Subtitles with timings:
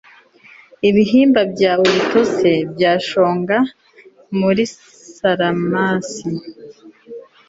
[0.89, 3.57] ibihimba byawe bitose byashonga
[4.39, 4.63] muri
[5.11, 6.21] salmacis